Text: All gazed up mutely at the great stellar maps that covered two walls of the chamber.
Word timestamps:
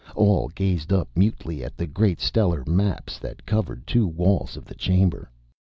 All 0.15 0.47
gazed 0.55 0.91
up 0.91 1.09
mutely 1.15 1.63
at 1.63 1.77
the 1.77 1.85
great 1.85 2.19
stellar 2.19 2.63
maps 2.65 3.19
that 3.19 3.45
covered 3.45 3.85
two 3.85 4.07
walls 4.07 4.57
of 4.57 4.65
the 4.65 4.73
chamber. 4.73 5.29